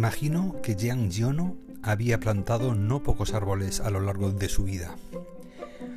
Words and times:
Imagino 0.00 0.56
que 0.62 0.76
Jean 0.76 1.10
Giono 1.10 1.58
había 1.82 2.20
plantado 2.20 2.74
no 2.74 3.02
pocos 3.02 3.34
árboles 3.34 3.80
a 3.80 3.90
lo 3.90 4.00
largo 4.00 4.30
de 4.30 4.48
su 4.48 4.64
vida. 4.64 4.96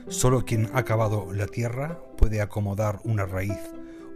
Solo 0.09 0.43
quien 0.43 0.69
ha 0.73 0.83
cavado 0.83 1.31
la 1.31 1.47
tierra 1.47 2.01
puede 2.17 2.41
acomodar 2.41 2.99
una 3.05 3.25
raíz, 3.25 3.57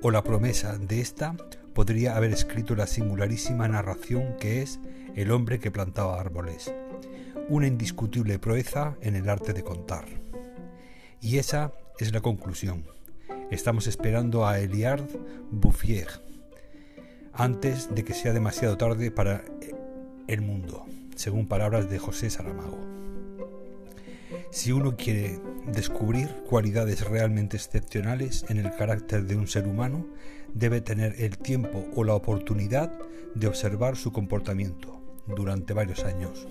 o 0.02 0.12
la 0.12 0.26
promesa 0.26 0.78
de 0.78 1.00
ésta 1.00 1.38
podría 1.74 2.18
haber 2.18 2.34
escrito 2.34 2.76
la 2.76 2.86
singularísima 2.86 3.70
narración 3.70 4.36
que 4.42 4.62
es 4.62 4.82
El 5.16 5.32
hombre 5.32 5.58
que 5.58 5.72
plantaba 5.72 6.20
árboles, 6.20 6.70
una 7.48 7.68
indiscutible 7.68 8.40
proeza 8.40 8.98
en 9.00 9.16
el 9.16 9.30
arte 9.30 9.54
de 9.54 9.64
contar. 9.64 10.04
Y 11.22 11.38
esa 11.38 11.72
es 11.98 12.12
la 12.12 12.20
conclusión. 12.20 12.84
Estamos 13.52 13.88
esperando 13.88 14.46
a 14.46 14.60
Eliard 14.60 15.08
Bouffier 15.50 16.28
antes 17.38 17.94
de 17.94 18.04
que 18.04 18.14
sea 18.14 18.34
demasiado 18.34 18.78
tarde 18.78 19.12
para 19.12 19.44
el 20.28 20.42
mundo, 20.42 20.86
según 21.16 21.48
palabras 21.48 21.90
de 21.90 22.00
José 22.00 22.30
Saramago. 22.30 22.80
Si 24.52 24.72
uno 24.72 24.96
quiere 24.96 25.40
descubrir 25.66 26.28
cualidades 26.50 27.08
realmente 27.08 27.58
excepcionales 27.58 28.46
en 28.50 28.58
el 28.58 28.74
carácter 28.76 29.26
de 29.26 29.36
un 29.36 29.48
ser 29.48 29.68
humano, 29.68 30.06
debe 30.54 30.82
tener 30.82 31.16
el 31.22 31.38
tiempo 31.38 31.86
o 31.96 32.04
la 32.04 32.14
oportunidad 32.14 32.92
de 33.36 33.48
observar 33.48 33.96
su 33.96 34.12
comportamiento 34.12 35.02
durante 35.28 35.74
varios 35.74 36.04
años. 36.04 36.48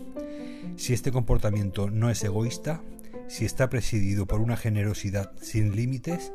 Si 0.77 0.93
este 0.93 1.13
comportamiento 1.13 1.91
no 1.91 2.11
es 2.11 2.23
egoísta, 2.23 2.83
si 3.29 3.45
está 3.45 3.69
presidido 3.71 4.27
por 4.27 4.41
una 4.41 4.57
generosidad 4.57 5.33
sin 5.41 5.75
límites, 5.75 6.33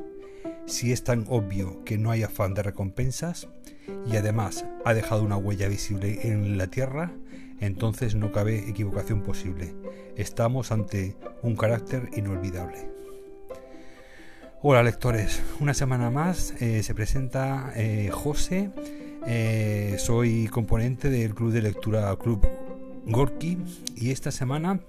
si 0.65 0.91
es 0.91 1.03
tan 1.03 1.25
obvio 1.29 1.83
que 1.85 1.97
no 1.97 2.11
hay 2.11 2.23
afán 2.23 2.53
de 2.53 2.63
recompensas 2.63 3.47
y 4.09 4.15
además 4.15 4.65
ha 4.85 4.93
dejado 4.93 5.23
una 5.23 5.37
huella 5.37 5.67
visible 5.67 6.27
en 6.27 6.57
la 6.57 6.67
tierra, 6.67 7.13
entonces 7.61 8.15
no 8.15 8.31
cabe 8.31 8.67
equivocación 8.69 9.21
posible. 9.21 9.73
Estamos 10.17 10.71
ante 10.71 11.15
un 11.41 11.55
carácter 11.55 12.09
inolvidable. 12.17 12.89
Hola 14.63 14.83
lectores, 14.83 15.41
una 15.59 15.73
semana 15.73 16.11
más 16.11 16.53
eh, 16.59 16.83
se 16.83 16.93
presenta 16.93 17.71
eh, 17.75 18.09
José, 18.11 18.69
eh, 19.25 19.95
soy 19.97 20.47
componente 20.49 21.09
del 21.09 21.33
club 21.33 21.51
de 21.51 21.61
lectura 21.61 22.15
Club 22.17 22.47
Gorky 23.05 23.57
y 23.95 24.11
esta 24.11 24.29
semana 24.31 24.79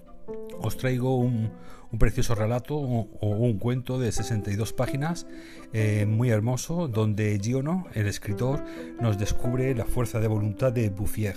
os 0.59 0.77
traigo 0.77 1.17
un, 1.17 1.53
precioso 1.99 2.35
relato 2.35 2.77
o, 2.77 3.07
un 3.21 3.59
cuento 3.59 3.99
de 3.99 4.13
62 4.13 4.73
páginas 4.73 5.27
eh, 5.73 6.07
muy 6.07 6.31
hermoso 6.31 6.89
donde 6.89 7.39
Giono, 7.41 7.87
el 7.95 8.07
escritor, 8.07 8.65
nos 9.01 9.19
descubre 9.19 9.75
la 9.75 9.85
fuerza 9.85 10.21
de 10.21 10.29
voluntad 10.29 10.73
de 10.73 10.89
Bouffier, 10.89 11.37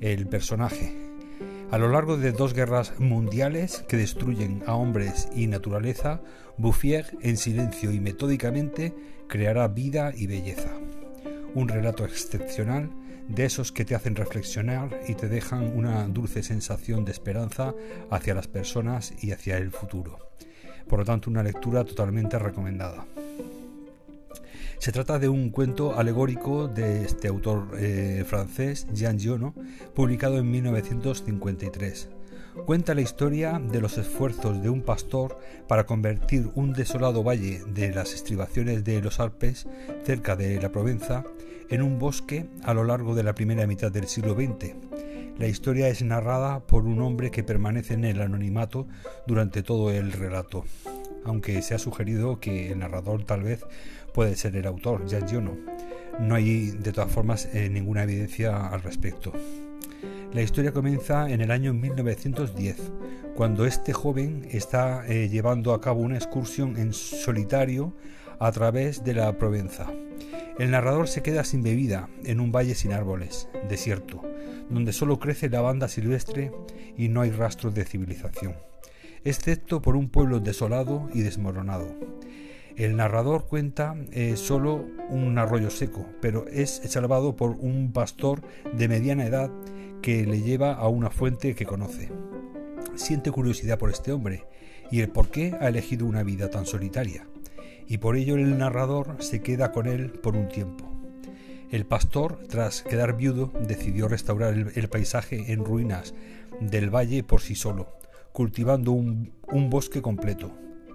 el 0.00 0.26
personaje. 0.26 0.96
A 1.70 1.78
lo 1.78 1.90
largo 1.90 2.16
de 2.16 2.32
dos 2.32 2.54
guerras 2.54 2.98
mundiales 2.98 3.84
que 3.88 3.98
destruyen 3.98 4.62
a 4.66 4.74
hombres 4.74 5.28
y 5.34 5.46
naturaleza, 5.46 6.22
Bouffier, 6.56 7.16
en 7.20 7.36
silencio 7.36 7.92
y 7.92 8.00
metódicamente, 8.00 8.94
creará 9.28 9.68
vida 9.68 10.12
y 10.16 10.26
belleza. 10.26 10.70
Un 11.54 11.68
relato 11.68 12.04
excepcional 12.04 12.90
de 13.28 13.44
esos 13.44 13.72
que 13.72 13.84
te 13.84 13.94
hacen 13.94 14.16
reflexionar 14.16 15.00
y 15.06 15.14
te 15.14 15.28
dejan 15.28 15.76
una 15.76 16.08
dulce 16.08 16.42
sensación 16.42 17.04
de 17.04 17.12
esperanza 17.12 17.74
hacia 18.10 18.34
las 18.34 18.48
personas 18.48 19.12
y 19.22 19.32
hacia 19.32 19.58
el 19.58 19.70
futuro. 19.70 20.18
Por 20.88 21.00
lo 21.00 21.04
tanto, 21.04 21.30
una 21.30 21.42
lectura 21.42 21.84
totalmente 21.84 22.38
recomendada. 22.38 23.06
Se 24.78 24.92
trata 24.92 25.18
de 25.18 25.28
un 25.28 25.50
cuento 25.50 25.98
alegórico 25.98 26.68
de 26.68 27.04
este 27.04 27.28
autor 27.28 27.70
eh, 27.78 28.24
francés, 28.26 28.86
Jean 28.94 29.18
Giono, 29.18 29.54
publicado 29.94 30.38
en 30.38 30.50
1953. 30.50 32.08
Cuenta 32.64 32.94
la 32.94 33.00
historia 33.00 33.60
de 33.60 33.80
los 33.80 33.98
esfuerzos 33.98 34.62
de 34.62 34.70
un 34.70 34.82
pastor 34.82 35.38
para 35.66 35.84
convertir 35.84 36.50
un 36.54 36.72
desolado 36.72 37.22
valle 37.22 37.62
de 37.66 37.92
las 37.92 38.14
estribaciones 38.14 38.84
de 38.84 39.02
los 39.02 39.20
Alpes, 39.20 39.66
cerca 40.04 40.36
de 40.36 40.60
la 40.60 40.70
Provenza, 40.70 41.24
en 41.70 41.82
un 41.82 41.98
bosque 41.98 42.46
a 42.62 42.74
lo 42.74 42.84
largo 42.84 43.14
de 43.14 43.22
la 43.22 43.34
primera 43.34 43.66
mitad 43.66 43.92
del 43.92 44.06
siglo 44.06 44.34
XX. 44.34 44.74
La 45.38 45.46
historia 45.46 45.88
es 45.88 46.02
narrada 46.02 46.60
por 46.60 46.84
un 46.84 47.00
hombre 47.00 47.30
que 47.30 47.44
permanece 47.44 47.94
en 47.94 48.04
el 48.04 48.20
anonimato 48.20 48.88
durante 49.26 49.62
todo 49.62 49.90
el 49.92 50.12
relato, 50.12 50.64
aunque 51.24 51.62
se 51.62 51.74
ha 51.74 51.78
sugerido 51.78 52.40
que 52.40 52.72
el 52.72 52.80
narrador 52.80 53.24
tal 53.24 53.42
vez 53.42 53.64
puede 54.12 54.34
ser 54.34 54.56
el 54.56 54.66
autor, 54.66 55.06
ya 55.06 55.24
yo 55.24 55.40
no. 55.40 55.56
No 56.18 56.34
hay 56.34 56.72
de 56.72 56.92
todas 56.92 57.12
formas 57.12 57.48
eh, 57.52 57.68
ninguna 57.68 58.02
evidencia 58.02 58.66
al 58.66 58.82
respecto. 58.82 59.32
La 60.32 60.42
historia 60.42 60.72
comienza 60.72 61.30
en 61.30 61.40
el 61.40 61.50
año 61.50 61.72
1910, 61.72 62.76
cuando 63.36 63.64
este 63.64 63.92
joven 63.92 64.48
está 64.50 65.06
eh, 65.06 65.28
llevando 65.28 65.72
a 65.72 65.80
cabo 65.80 66.00
una 66.00 66.16
excursión 66.16 66.76
en 66.76 66.92
solitario 66.92 67.94
a 68.40 68.50
través 68.50 69.04
de 69.04 69.14
la 69.14 69.38
Provenza. 69.38 69.86
El 70.58 70.72
narrador 70.72 71.06
se 71.06 71.22
queda 71.22 71.44
sin 71.44 71.62
bebida 71.62 72.08
en 72.24 72.40
un 72.40 72.50
valle 72.50 72.74
sin 72.74 72.92
árboles, 72.92 73.48
desierto, 73.68 74.22
donde 74.68 74.92
solo 74.92 75.20
crece 75.20 75.48
la 75.48 75.60
banda 75.60 75.86
silvestre 75.86 76.50
y 76.96 77.08
no 77.08 77.20
hay 77.20 77.30
rastros 77.30 77.74
de 77.74 77.84
civilización, 77.84 78.56
excepto 79.24 79.80
por 79.80 79.94
un 79.94 80.08
pueblo 80.08 80.40
desolado 80.40 81.08
y 81.14 81.20
desmoronado. 81.20 81.94
El 82.74 82.96
narrador 82.96 83.46
cuenta 83.46 83.94
eh, 84.10 84.36
solo 84.36 84.84
un 85.10 85.38
arroyo 85.38 85.70
seco, 85.70 86.06
pero 86.20 86.48
es 86.48 86.82
salvado 86.86 87.36
por 87.36 87.50
un 87.50 87.92
pastor 87.92 88.42
de 88.72 88.88
mediana 88.88 89.26
edad 89.26 89.52
que 90.02 90.26
le 90.26 90.42
lleva 90.42 90.74
a 90.74 90.88
una 90.88 91.10
fuente 91.10 91.54
que 91.54 91.66
conoce. 91.66 92.10
Siente 92.96 93.30
curiosidad 93.30 93.78
por 93.78 93.90
este 93.90 94.10
hombre 94.10 94.44
y 94.90 95.02
el 95.02 95.08
por 95.08 95.28
qué 95.28 95.54
ha 95.60 95.68
elegido 95.68 96.04
una 96.04 96.24
vida 96.24 96.50
tan 96.50 96.66
solitaria 96.66 97.28
y 97.88 97.98
por 97.98 98.16
ello 98.16 98.34
el 98.34 98.58
narrador 98.58 99.16
se 99.20 99.40
queda 99.42 99.72
con 99.72 99.86
él 99.86 100.10
por 100.10 100.36
un 100.36 100.48
tiempo. 100.48 100.84
El 101.70 101.84
pastor, 101.84 102.38
tras 102.48 102.82
quedar 102.82 103.16
viudo, 103.16 103.52
decidió 103.66 104.08
restaurar 104.08 104.54
el, 104.54 104.88
paisaje 104.88 105.52
en 105.52 105.64
ruinas 105.64 106.14
del 106.60 106.94
valle 106.94 107.22
por 107.24 107.40
sí 107.40 107.54
solo, 107.54 107.92
cultivando 108.32 108.92
un, 108.92 109.32
bosque 109.68 110.00
completo, 110.00 110.52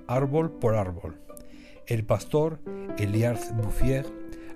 árbol 0.07 0.51
por 0.51 0.75
árbol. 0.75 1.19
El 1.85 2.05
pastor, 2.05 2.59
Eliard 2.97 3.39
Bouffier, 3.55 4.05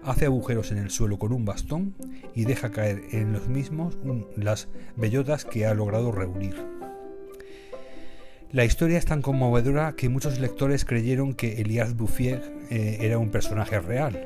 hace 0.03 0.25
agujeros 0.25 0.71
en 0.71 0.77
el 0.77 0.89
suelo 0.89 1.19
con 1.19 1.33
un 1.33 1.45
bastón 1.45 1.95
y 2.33 2.45
deja 2.45 2.71
caer 2.71 3.03
en 3.11 3.33
los 3.33 3.47
mismos 3.47 3.97
las 4.35 4.69
bellotas 4.95 5.45
que 5.45 5.65
ha 5.65 5.73
logrado 5.73 6.11
reunir. 6.11 6.76
La 8.53 8.63
historia 8.63 8.97
es 8.97 9.05
tan 9.05 9.21
conmovedora 9.21 9.93
que 9.97 10.07
muchos 10.07 10.39
lectores 10.39 10.85
creyeron 10.85 11.33
que 11.33 11.59
Elias 11.61 11.97
Bouffier 11.97 12.41
eh, 12.69 12.99
era 13.01 13.17
un 13.17 13.29
personaje 13.29 13.77
real 13.81 14.25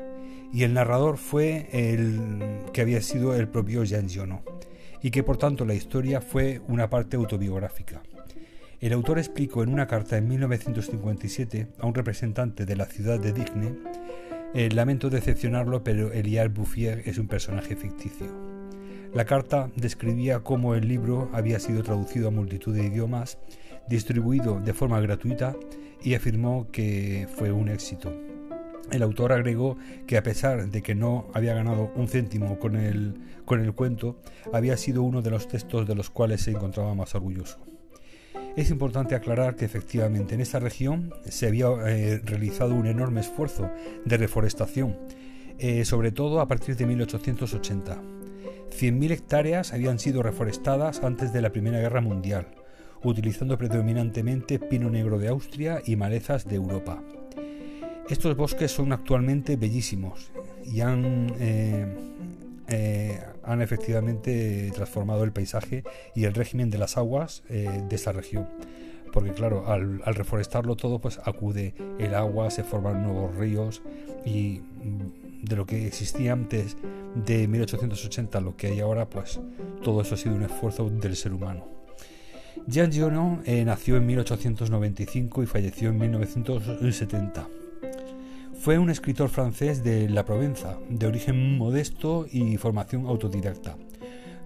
y 0.52 0.62
el 0.62 0.74
narrador 0.74 1.16
fue 1.16 1.68
el 1.72 2.20
que 2.72 2.82
había 2.82 3.02
sido 3.02 3.34
el 3.34 3.48
propio 3.48 3.82
Jean 3.82 4.08
Giono 4.08 4.44
y 5.02 5.10
que 5.10 5.24
por 5.24 5.38
tanto 5.38 5.64
la 5.64 5.74
historia 5.74 6.20
fue 6.20 6.60
una 6.68 6.88
parte 6.88 7.16
autobiográfica. 7.16 8.02
El 8.80 8.92
autor 8.92 9.18
explicó 9.18 9.64
en 9.64 9.70
una 9.70 9.88
carta 9.88 10.16
en 10.16 10.28
1957 10.28 11.66
a 11.80 11.86
un 11.86 11.94
representante 11.94 12.64
de 12.64 12.76
la 12.76 12.86
ciudad 12.86 13.18
de 13.18 13.32
Digne, 13.32 13.74
eh, 14.54 14.68
lamento 14.70 15.10
decepcionarlo, 15.10 15.82
pero 15.82 16.12
Elias 16.12 16.52
Bouffier 16.52 17.02
es 17.06 17.18
un 17.18 17.26
personaje 17.26 17.74
ficticio. 17.74 18.28
La 19.14 19.24
carta 19.24 19.70
describía 19.76 20.40
cómo 20.40 20.74
el 20.74 20.88
libro 20.88 21.28
había 21.32 21.58
sido 21.58 21.82
traducido 21.82 22.28
a 22.28 22.30
multitud 22.30 22.74
de 22.74 22.86
idiomas 22.86 23.38
distribuido 23.88 24.60
de 24.60 24.72
forma 24.72 25.00
gratuita 25.00 25.54
y 26.02 26.14
afirmó 26.14 26.68
que 26.70 27.28
fue 27.36 27.52
un 27.52 27.68
éxito. 27.68 28.12
El 28.90 29.02
autor 29.02 29.32
agregó 29.32 29.76
que 30.06 30.18
a 30.18 30.22
pesar 30.22 30.68
de 30.68 30.82
que 30.82 30.94
no 30.94 31.28
había 31.32 31.54
ganado 31.54 31.90
un 31.94 32.08
céntimo 32.08 32.58
con 32.58 32.76
el, 32.76 33.14
con 33.44 33.60
el 33.60 33.72
cuento, 33.72 34.20
había 34.52 34.76
sido 34.76 35.02
uno 35.02 35.22
de 35.22 35.30
los 35.30 35.48
textos 35.48 35.86
de 35.86 35.94
los 35.94 36.10
cuales 36.10 36.42
se 36.42 36.50
encontraba 36.50 36.94
más 36.94 37.14
orgulloso. 37.14 37.58
Es 38.54 38.70
importante 38.70 39.14
aclarar 39.14 39.56
que 39.56 39.64
efectivamente 39.64 40.34
en 40.34 40.42
esta 40.42 40.58
región 40.58 41.14
se 41.24 41.46
había 41.46 41.68
eh, 41.86 42.20
realizado 42.22 42.74
un 42.74 42.86
enorme 42.86 43.22
esfuerzo 43.22 43.70
de 44.04 44.16
reforestación, 44.18 44.98
eh, 45.58 45.86
sobre 45.86 46.12
todo 46.12 46.40
a 46.40 46.48
partir 46.48 46.76
de 46.76 46.84
1880. 46.84 47.94
100.000 47.94 49.10
hectáreas 49.10 49.72
habían 49.72 49.98
sido 49.98 50.22
reforestadas 50.22 51.02
antes 51.02 51.32
de 51.32 51.40
la 51.40 51.50
Primera 51.50 51.78
Guerra 51.78 52.02
Mundial 52.02 52.46
utilizando 53.04 53.58
predominantemente 53.58 54.58
pino 54.58 54.90
negro 54.90 55.18
de 55.18 55.28
Austria 55.28 55.82
y 55.84 55.96
malezas 55.96 56.46
de 56.46 56.56
Europa. 56.56 57.02
Estos 58.08 58.36
bosques 58.36 58.70
son 58.70 58.92
actualmente 58.92 59.56
bellísimos 59.56 60.32
y 60.64 60.80
han, 60.80 61.32
eh, 61.38 61.86
eh, 62.68 63.20
han 63.42 63.62
efectivamente 63.62 64.70
transformado 64.74 65.24
el 65.24 65.32
paisaje 65.32 65.84
y 66.14 66.24
el 66.24 66.34
régimen 66.34 66.70
de 66.70 66.78
las 66.78 66.96
aguas 66.96 67.42
eh, 67.48 67.82
de 67.88 67.96
esta 67.96 68.12
región. 68.12 68.48
Porque 69.12 69.32
claro, 69.32 69.66
al, 69.68 70.00
reforestarlo 70.04 70.74
todo, 70.74 70.98
pues 70.98 71.20
acude 71.24 71.74
el 71.98 72.14
agua, 72.14 72.50
se 72.50 72.64
forman 72.64 73.02
nuevos 73.02 73.34
ríos 73.36 73.82
y 74.24 74.62
de 75.42 75.56
lo 75.56 75.66
que 75.66 75.86
existía 75.86 76.32
antes 76.32 76.76
de 77.14 77.46
1880 77.46 78.40
lo 78.40 78.56
que 78.56 78.68
hay 78.68 78.80
ahora, 78.80 79.10
pues 79.10 79.38
todo 79.82 80.00
eso 80.00 80.14
ha 80.14 80.18
sido 80.18 80.34
un 80.34 80.44
esfuerzo 80.44 80.88
del 80.88 81.14
ser 81.14 81.32
humano. 81.32 81.81
Jean 82.66 82.92
Giono 82.92 83.40
eh, 83.44 83.64
nació 83.64 83.96
en 83.96 84.06
1895 84.06 85.42
y 85.42 85.46
falleció 85.46 85.90
en 85.90 85.98
1970. 85.98 87.48
Fue 88.60 88.78
un 88.78 88.90
escritor 88.90 89.28
francés 89.28 89.82
de 89.82 90.08
la 90.08 90.24
Provenza, 90.24 90.78
de 90.88 91.06
origen 91.06 91.58
modesto 91.58 92.26
y 92.30 92.56
formación 92.58 93.06
autodidacta, 93.06 93.76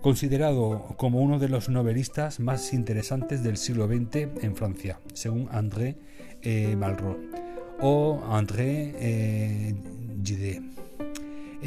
considerado 0.01 0.95
como 0.97 1.21
uno 1.21 1.39
de 1.39 1.51
los 1.51 1.69
novelistas 1.69 2.41
más 2.41 2.73
interesantes 2.73 3.43
del 3.43 3.59
siglo 3.59 3.87
XX 3.87 4.43
en 4.43 4.57
Francia, 4.57 5.01
según 5.13 5.49
André 5.51 5.97
eh, 6.43 6.75
Malraux 6.77 7.19
o 7.81 8.23
André 8.31 8.95
eh, 8.99 9.75
Gide. 10.25 10.86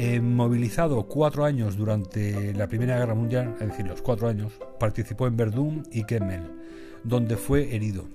Eh, 0.02 0.18
movilizado 0.18 1.02
cuatro 1.08 1.44
años 1.44 1.76
durante 1.76 2.54
la 2.54 2.68
Primera 2.68 2.98
Guerra 2.98 3.14
Mundial, 3.14 3.54
es 3.60 3.68
decir, 3.68 3.86
los 3.86 4.00
cuatro 4.00 4.28
años, 4.28 4.50
participó 4.78 5.26
en 5.26 5.36
Verdún 5.36 5.86
y 5.92 6.04
Kemmel, 6.04 6.40
donde 7.04 7.36
fue 7.36 7.76
herido. 7.76 8.08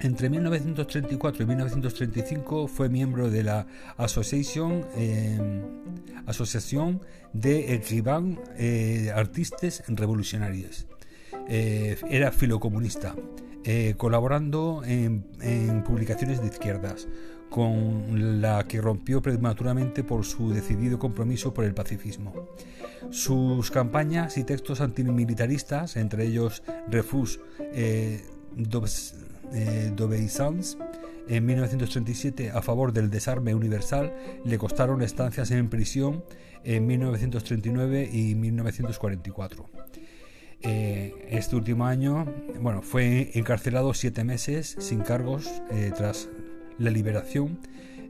Entre 0.00 0.28
1934 0.28 1.42
y 1.42 1.46
1935 1.46 2.68
fue 2.68 2.90
miembro 2.90 3.30
de 3.30 3.42
la 3.44 3.66
Association, 3.96 4.84
eh, 4.94 5.62
Asociación 6.26 7.00
de 7.32 7.72
Écrivains 7.72 8.38
eh, 8.58 9.10
Artistes 9.14 9.84
Revolucionarios. 9.88 10.86
Eh, 11.48 11.96
era 12.10 12.30
filocomunista, 12.30 13.14
colaborando 13.96 14.82
en, 14.84 15.24
publicaciones 15.82 16.42
de 16.42 16.48
izquierdas, 16.48 17.08
con 17.50 18.40
la 18.40 18.66
que 18.66 18.80
rompió 18.80 19.22
prematuramente 19.22 20.04
por 20.04 20.24
su 20.24 20.50
decidido 20.50 20.98
compromiso 20.98 21.54
por 21.54 21.64
el 21.64 21.74
pacifismo. 21.74 22.34
Sus 23.10 23.70
campañas 23.70 24.36
y 24.36 24.44
textos 24.44 24.80
antimilitaristas, 24.80 25.96
entre 25.96 26.26
ellos 26.26 26.62
Refus 26.88 27.40
eh, 27.60 28.24
d'Obeisance 29.96 30.76
en 31.28 31.44
1937 31.44 32.50
a 32.50 32.62
favor 32.62 32.92
del 32.92 33.10
desarme 33.10 33.54
universal 33.54 34.14
le 34.44 34.58
costaron 34.58 35.02
estancias 35.02 35.50
en 35.50 35.68
prisión 35.68 36.24
en 36.62 36.86
1939 36.86 38.08
y 38.12 38.34
1944. 38.34 39.68
Eh, 40.62 41.26
este 41.28 41.56
último 41.56 41.86
año 41.86 42.26
bueno, 42.60 42.80
fue 42.82 43.30
encarcelado 43.34 43.92
siete 43.92 44.24
meses 44.24 44.76
sin 44.78 45.00
cargos 45.00 45.62
eh, 45.70 45.92
tras 45.96 46.28
la 46.78 46.90
liberación 46.90 47.58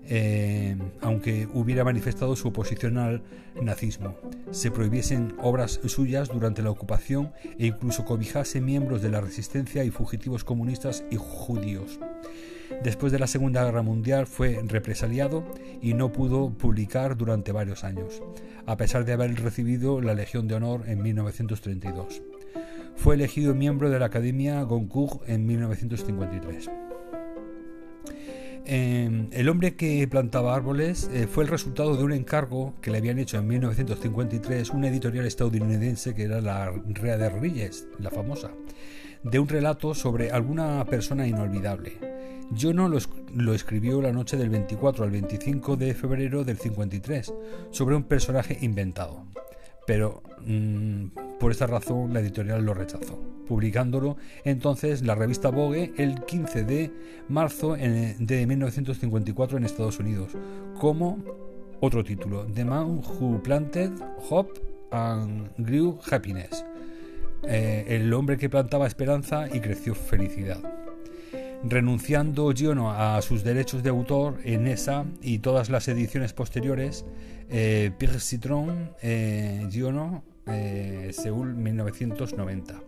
eh, 0.08 0.76
aunque 1.00 1.48
hubiera 1.52 1.82
manifestado 1.82 2.36
su 2.36 2.48
oposición 2.48 2.98
al 2.98 3.22
nazismo, 3.60 4.16
se 4.52 4.70
prohibiesen 4.70 5.34
obras 5.42 5.80
suyas 5.86 6.28
durante 6.28 6.62
la 6.62 6.70
ocupación 6.70 7.32
e 7.58 7.66
incluso 7.66 8.04
cobijase 8.04 8.60
miembros 8.60 9.02
de 9.02 9.10
la 9.10 9.20
resistencia 9.20 9.82
y 9.84 9.90
fugitivos 9.90 10.44
comunistas 10.44 11.04
y 11.10 11.16
judíos. 11.16 11.98
Después 12.84 13.12
de 13.12 13.18
la 13.18 13.26
Segunda 13.26 13.64
Guerra 13.64 13.82
Mundial 13.82 14.26
fue 14.26 14.60
represaliado 14.64 15.44
y 15.82 15.94
no 15.94 16.12
pudo 16.12 16.50
publicar 16.50 17.16
durante 17.16 17.52
varios 17.52 17.82
años, 17.82 18.22
a 18.64 18.76
pesar 18.76 19.04
de 19.04 19.12
haber 19.12 19.34
recibido 19.42 20.00
la 20.00 20.14
Legión 20.14 20.46
de 20.46 20.54
Honor 20.54 20.84
en 20.86 21.02
1932. 21.02 22.22
Fue 22.94 23.16
elegido 23.16 23.54
miembro 23.54 23.90
de 23.90 23.98
la 23.98 24.06
Academia 24.06 24.62
Goncourt 24.62 25.28
en 25.28 25.46
1953. 25.46 26.70
Em, 28.68 29.28
el 29.30 29.48
hombre 29.48 29.76
que 29.76 30.08
plantaba 30.08 30.56
árboles 30.56 31.08
eh, 31.12 31.28
fue 31.28 31.44
el 31.44 31.50
resultado 31.50 31.96
de 31.96 32.02
un 32.02 32.12
encargo 32.12 32.74
que 32.82 32.90
le 32.90 32.98
habían 32.98 33.20
hecho 33.20 33.38
en 33.38 33.46
1953 33.46 34.70
una 34.70 34.88
editorial 34.88 35.24
estadounidense 35.24 36.16
que 36.16 36.24
era 36.24 36.40
la 36.40 36.72
Rea 36.88 37.16
de 37.16 37.28
Reyes, 37.30 37.86
la 38.00 38.10
famosa, 38.10 38.50
de 39.22 39.38
un 39.38 39.48
relato 39.48 39.94
sobre 39.94 40.32
alguna 40.32 40.84
persona 40.84 41.28
inolvidable. 41.28 41.92
Yo 42.50 42.72
no 42.72 42.88
lo, 42.88 43.54
escribió 43.54 44.02
la 44.02 44.12
noche 44.12 44.36
del 44.36 44.50
24 44.50 45.04
al 45.04 45.10
25 45.12 45.76
de 45.76 45.94
febrero 45.94 46.42
del 46.42 46.58
53 46.58 47.34
sobre 47.70 47.94
un 47.94 48.02
personaje 48.02 48.58
inventado 48.60 49.26
pero 49.86 50.22
mm, 50.44 51.06
por 51.38 51.52
esta 51.52 51.66
razón 51.66 52.12
la 52.12 52.20
editorial 52.20 52.64
lo 52.64 52.74
rechazó, 52.74 53.20
publicándolo 53.46 54.16
entonces 54.44 55.02
la 55.02 55.14
revista 55.14 55.50
Vogue 55.50 55.92
el 55.96 56.24
15 56.24 56.64
de 56.64 56.92
marzo 57.28 57.76
de 57.76 58.46
1954 58.46 59.58
en 59.58 59.64
Estados 59.64 59.98
Unidos, 59.98 60.32
como 60.78 61.18
otro 61.80 62.02
título, 62.02 62.46
The 62.46 62.64
Man 62.64 63.02
Who 63.04 63.42
Planted 63.42 63.92
Hope 64.30 64.60
and 64.90 65.50
Grew 65.58 65.98
Happiness, 66.10 66.64
eh, 67.42 67.84
el 67.88 68.12
hombre 68.14 68.38
que 68.38 68.48
plantaba 68.48 68.86
esperanza 68.86 69.46
y 69.52 69.60
creció 69.60 69.94
felicidad. 69.94 70.58
Renunciando 71.64 72.52
Giono 72.52 72.92
a 72.92 73.20
sus 73.22 73.42
derechos 73.42 73.82
de 73.82 73.90
autor 73.90 74.38
en 74.44 74.66
esa 74.66 75.04
y 75.20 75.38
todas 75.38 75.68
las 75.68 75.88
ediciones 75.88 76.32
posteriores, 76.32 77.04
eh, 77.48 77.90
Pierre 77.98 78.20
Citron, 78.20 78.92
eh, 79.02 79.66
Giono, 79.70 80.22
eh, 80.46 81.10
Seúl 81.12 81.54
1990. 81.54 82.80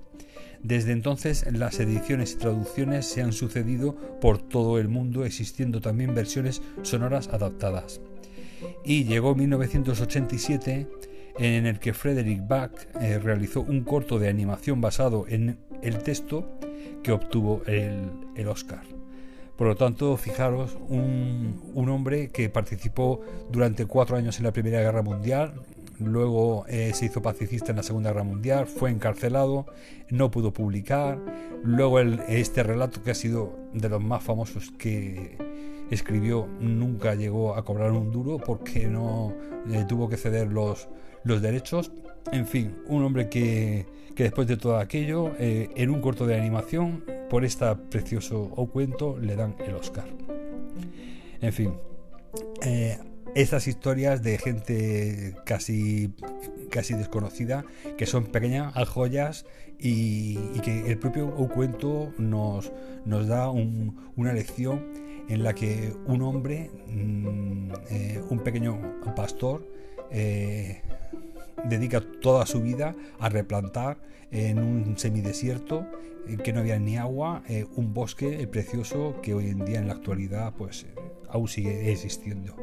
Desde 0.63 0.93
entonces 0.93 1.47
las 1.53 1.79
ediciones 1.79 2.33
y 2.33 2.37
traducciones 2.37 3.07
se 3.07 3.23
han 3.23 3.33
sucedido 3.33 3.95
por 4.21 4.39
todo 4.39 4.79
el 4.79 4.89
mundo, 4.89 5.25
existiendo 5.25 5.81
también 5.81 6.15
versiones 6.15 6.63
sonoras 6.83 7.29
adaptadas. 7.29 8.01
Y 8.85 9.05
llegó 9.05 9.35
1987 9.35 10.89
en 11.39 11.67
el 11.67 11.79
que 11.79 11.93
Frederick 11.93 12.47
Bach 12.47 12.73
eh, 13.01 13.19
realizó 13.19 13.61
un 13.61 13.83
corto 13.85 14.19
de 14.19 14.29
animación 14.29 14.81
basado 14.81 15.27
en 15.29 15.59
el 15.83 15.99
texto 15.99 16.59
que 17.03 17.13
obtuvo 17.13 17.63
el, 17.67 18.49
Oscar. 18.49 18.83
Por 19.57 19.67
lo 19.67 19.77
tanto, 19.77 20.17
fijaros, 20.17 20.77
un, 20.89 21.61
un, 21.75 21.89
hombre 21.89 22.29
que 22.29 22.49
participó 22.49 23.21
durante 23.51 23.87
cuatro 23.87 24.17
años 24.17 24.39
en 24.39 24.45
la 24.45 24.53
Primera 24.53 24.81
Guerra 24.81 25.03
Mundial, 25.03 25.55
luego 26.01 26.65
eh, 26.69 26.93
se 26.95 27.07
hizo 27.07 27.23
pacifista 27.23 27.71
en 27.71 27.77
la 27.77 27.83
Segunda 27.83 28.11
Guerra 28.11 28.25
Mundial, 28.25 28.67
fue 28.67 28.91
encarcelado, 28.91 29.67
no 30.11 30.31
pudo 30.31 30.53
publicar, 30.53 31.19
luego 31.63 32.01
este 32.01 32.63
relato 32.63 33.03
que 33.03 33.11
ha 33.11 33.15
sido 33.15 33.57
de 33.73 33.89
los 33.89 34.03
más 34.03 34.23
famosos 34.23 34.71
que 34.79 35.37
escribió 35.91 36.47
nunca 36.61 37.15
llegó 37.15 37.55
a 37.55 37.65
cobrar 37.65 37.93
un 37.93 38.13
duro 38.13 38.39
porque 38.39 38.87
no 38.87 39.35
eh, 39.71 39.85
tuvo 39.89 40.09
que 40.09 40.17
ceder 40.17 40.49
los, 40.49 40.89
los 41.25 41.43
derechos. 41.43 41.93
En 42.33 42.47
fin, 42.47 42.77
un 42.87 43.03
hombre 43.05 43.29
que, 43.29 43.87
después 44.15 44.47
de 44.49 44.57
todo 44.57 44.77
aquello, 44.77 45.33
eh, 45.39 45.71
en 45.77 45.91
un 45.91 46.01
corto 46.01 46.27
de 46.27 46.37
animación, 46.37 47.05
por 47.31 47.45
este 47.45 47.75
precioso 47.91 48.49
cuento, 48.73 49.19
le 49.19 49.37
dan 49.37 49.55
el 49.67 49.75
Oscar. 49.75 50.07
En 51.41 51.53
fin, 51.53 51.73
estas 53.41 53.69
historias 53.69 54.23
de 54.23 54.37
gente 54.39 55.35
casi, 55.45 56.13
casi 56.71 56.95
desconocida, 56.95 57.65
que 57.97 58.07
son 58.07 58.27
pequeñas 58.27 58.75
joyas 58.89 59.47
y, 59.79 60.37
que 60.61 60.91
el 60.91 60.99
propio 60.99 61.31
cuento 61.49 62.13
nos, 62.19 62.73
nos 63.05 63.29
da 63.29 63.51
una 63.51 64.33
lección 64.33 64.87
en 65.29 65.43
la 65.45 65.55
que 65.55 65.93
un 66.07 66.23
hombre, 66.23 66.71
mm, 66.89 67.71
eh, 67.91 68.23
un 68.29 68.41
pequeño 68.41 69.01
pastor, 69.15 69.67
dedica 71.65 72.01
toda 72.01 72.47
su 72.47 72.63
vida 72.63 72.95
a 73.19 73.29
replantar 73.29 73.99
en 74.31 74.59
un 74.59 74.99
semidesierto 74.99 75.87
en 76.27 76.39
que 76.39 76.53
no 76.53 76.61
había 76.61 76.79
ni 76.79 76.97
agua 76.97 77.43
eh, 77.49 77.67
un 77.77 77.95
bosque 77.95 78.47
precioso 78.47 79.21
que 79.23 79.35
hoy 79.35 79.49
en 79.49 79.65
día 79.65 79.79
en 79.79 79.87
la 79.87 79.95
actualidad 79.95 80.53
pues 80.57 80.85
eh, 80.85 80.95
aún 81.29 81.49
sigue 81.49 81.91
existiendo 81.91 82.57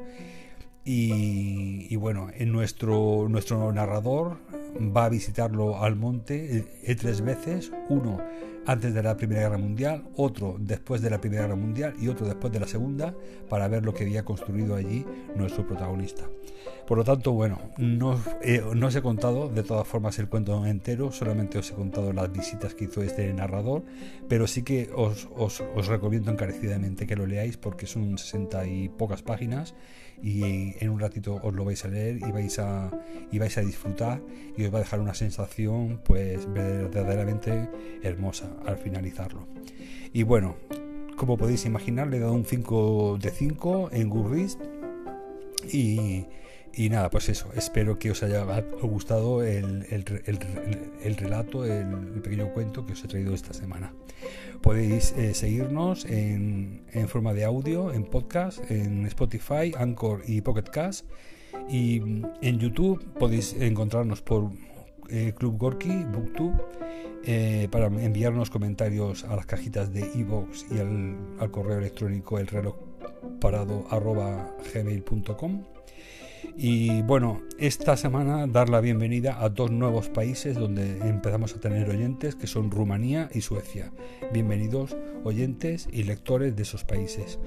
y, 0.86 1.96
bueno 1.96 2.30
en 2.38 2.52
nuestro 2.52 3.28
nuestro 3.28 3.72
narrador 3.72 4.38
va 4.80 5.06
a 5.06 5.10
visitarlo 5.10 5.82
al 5.82 5.96
monte 5.96 6.66
eh, 6.84 6.96
tres 6.96 7.22
veces 7.22 7.72
uno 7.90 8.22
antes 8.68 8.94
de 8.94 9.04
la 9.04 9.16
Primera 9.16 9.42
Guerra 9.42 9.58
Mundial, 9.58 10.04
otro 10.16 10.56
después 10.60 11.02
de 11.02 11.10
la 11.10 11.22
Primera 11.22 11.44
Guerra 11.44 11.56
Mundial 11.56 11.94
y 12.02 12.08
otro 12.08 12.26
después 12.26 12.52
de 12.52 12.60
la 12.60 12.68
Segunda, 12.68 13.14
para 13.50 13.68
ver 13.68 13.84
lo 13.84 13.94
que 13.94 14.04
había 14.04 14.26
construido 14.26 14.76
allí 14.76 15.06
nuestro 15.36 15.68
protagonista. 15.68 16.24
Por 16.88 17.00
lo 17.00 17.04
tanto, 17.04 17.32
bueno, 17.32 17.60
no, 17.78 18.22
eh, 18.44 18.62
os 18.62 18.96
he 18.96 19.02
contado 19.02 19.50
de 19.50 19.64
todas 19.64 19.88
formas 19.88 20.20
el 20.20 20.30
cuento 20.30 20.66
entero, 20.68 21.12
solamente 21.12 21.58
os 21.58 21.72
he 21.72 21.74
contado 21.74 22.14
las 22.14 22.32
visitas 22.32 22.76
que 22.76 22.86
hizo 22.86 23.02
este 23.02 23.34
narrador, 23.34 23.84
pero 24.30 24.46
sí 24.46 24.62
que 24.62 24.92
os, 24.96 25.28
os, 25.36 25.64
os 25.76 25.88
recomiendo 25.88 26.32
encarecidamente 26.32 27.08
que 27.08 27.16
lo 27.16 27.26
leáis 27.26 27.58
porque 27.58 27.88
son 27.88 28.20
60 28.20 28.68
y 28.68 28.90
pocas 28.90 29.24
páginas 29.24 29.74
y 30.22 30.76
en 30.80 30.90
un 30.90 31.00
ratito 31.00 31.40
os 31.42 31.54
lo 31.54 31.66
vais 31.66 31.84
a 31.86 31.88
leer 31.88 32.18
y 32.18 32.32
vais 32.32 32.60
a, 32.60 32.92
y 33.32 33.40
vais 33.40 33.58
a 33.58 33.62
disfrutar 33.62 34.22
y 34.56 34.64
os 34.64 34.74
va 34.74 34.78
a 34.78 34.82
dejar 34.82 35.00
una 35.00 35.16
sensación 35.16 36.02
pues 36.06 36.52
verdaderamente 36.54 37.68
hermosa 38.04 38.52
al 38.66 38.78
finalizarlo. 38.78 39.48
Y 40.14 40.24
bueno, 40.24 40.56
como 41.18 41.36
podéis 41.38 41.66
imaginar, 41.66 42.08
le 42.08 42.18
he 42.18 42.20
dado 42.20 42.34
un 42.34 42.46
5 42.46 43.18
de 43.20 43.32
5 43.32 43.90
en 43.92 44.10
Goodreads 44.10 44.58
y, 45.72 46.26
Y 46.78 46.90
nada, 46.90 47.10
pues 47.10 47.30
eso, 47.30 47.50
espero 47.56 47.98
que 47.98 48.12
os 48.12 48.22
haya 48.22 48.44
gustado 48.82 49.44
el, 49.44 49.86
relato, 51.18 51.64
el, 51.64 51.88
pequeño 52.22 52.52
cuento 52.54 52.86
que 52.86 52.92
os 52.94 53.04
he 53.04 53.08
traído 53.08 53.34
esta 53.34 53.54
semana. 53.54 53.94
Podéis 54.62 55.14
eh, 55.14 55.34
seguirnos 55.34 56.04
en, 56.04 56.84
forma 57.08 57.34
de 57.34 57.46
audio, 57.46 57.94
en 57.94 58.04
podcast, 58.04 58.60
en 58.70 59.06
Spotify, 59.06 59.72
Anchor 59.78 60.24
y 60.28 60.42
Pocket 60.42 60.70
Cast. 60.70 61.06
Y 61.70 62.02
en 62.42 62.60
YouTube 62.60 63.02
podéis 63.18 63.54
encontrarnos 63.54 64.22
por 64.22 64.52
eh, 65.10 65.34
Club 65.38 65.58
Gorky, 65.58 66.04
Booktube, 66.04 66.58
eh, 67.24 67.70
para 67.72 67.88
enviarnos 67.88 68.50
comentarios 68.50 69.24
a 69.24 69.38
las 69.38 69.46
cajitas 69.46 69.94
de 69.94 70.12
iVoox 70.14 70.66
y 70.72 70.80
al, 70.80 71.16
al, 71.40 71.52
correo 71.52 71.78
electrónico 71.78 72.38
el 72.38 72.48
reloj 72.48 72.76
parado 73.40 73.88
gmail.com 74.74 75.64
y 76.58 77.02
bueno, 77.02 77.42
esta 77.58 77.98
semana 77.98 78.48
dar 78.48 78.70
la 78.70 78.82
bienvenida 78.82 79.44
a 79.44 79.50
dos 79.50 79.72
nuevos 79.72 80.10
países 80.10 80.56
donde 80.56 80.98
empezamos 81.08 81.54
a 81.54 81.60
tener 81.60 81.90
oyentes, 81.90 82.36
que 82.36 82.48
son 82.48 82.72
Rumanía 82.72 83.30
y 83.34 83.42
Suecia. 83.42 83.92
Bienvenidos 84.34 84.96
oyentes 85.24 85.88
y 85.92 86.04
lectores 86.04 86.56
de 86.56 86.64
esos 86.64 86.84
países. 86.84 87.40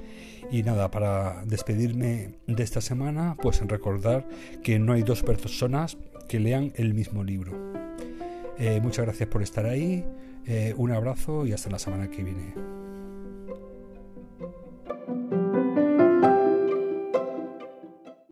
Y 0.51 0.63
nada, 0.63 0.91
para 0.91 1.43
despedirme 1.45 2.35
de 2.47 2.63
esta 2.63 2.81
semana, 2.81 3.37
pues 3.41 3.61
en 3.61 3.69
recordar 3.69 4.27
que 4.63 4.79
no 4.79 4.93
hay 4.93 5.03
dos 5.03 5.23
personas 5.23 5.97
que 6.27 6.39
lean 6.39 6.71
el 6.75 6.93
mismo 6.93 7.23
libro. 7.23 7.53
Eh, 8.57 8.79
muchas 8.81 9.05
gracias 9.05 9.29
por 9.29 9.41
estar 9.41 9.65
ahí, 9.65 10.05
eh, 10.45 10.73
un 10.77 10.91
abrazo 10.91 11.45
y 11.45 11.53
hasta 11.53 11.69
la 11.69 11.79
semana 11.79 12.09
que 12.09 12.23
viene. 12.23 12.78